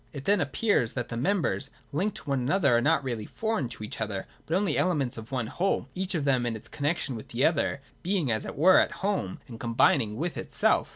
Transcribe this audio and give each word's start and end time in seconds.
It 0.13 0.25
then 0.25 0.41
appears 0.41 0.93
that 0.93 1.09
the 1.09 1.15
members, 1.15 1.69
linked 1.91 2.17
to 2.17 2.23
one 2.31 2.39
another, 2.39 2.75
are 2.75 2.81
not 2.81 3.03
really 3.03 3.27
foreign 3.27 3.69
to 3.69 3.83
each 3.83 4.01
other, 4.01 4.25
but 4.47 4.55
only 4.55 4.75
elements 4.75 5.15
of 5.15 5.31
one 5.31 5.45
whole, 5.45 5.89
each 5.93 6.15
of 6.15 6.25
them, 6.25 6.43
in 6.47 6.55
its 6.55 6.67
connexion 6.67 7.15
with 7.15 7.27
the 7.27 7.45
other, 7.45 7.81
being, 8.01 8.31
as 8.31 8.43
it 8.43 8.55
were, 8.57 8.79
at 8.79 8.91
home, 9.05 9.39
and 9.47 9.59
combining 9.59 10.15
with 10.15 10.37
itself. 10.39 10.89